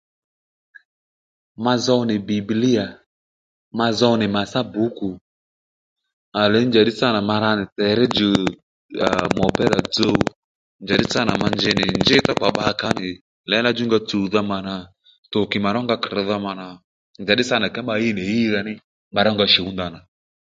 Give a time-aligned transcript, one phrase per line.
[1.63, 2.85] Ma zow nì Bibilia
[3.77, 5.09] ma zo nì màtsá bǔkù
[6.39, 8.29] à lee njàddí sânà ma ra nì teré djò
[9.07, 10.17] àa mupira dzuw
[10.83, 13.09] njaddí sâ nà ma njey nì njí thókpà bbakà ó nì
[13.51, 14.75] lěla djúnga tsùwdha mà nà
[15.31, 16.65] towkì mà rónga krr̀dha múnà
[17.21, 18.73] njàddí sâ nà kee ma ɦíy nì ɦíydha ní
[19.13, 19.99] ma rónga shǔ ndanà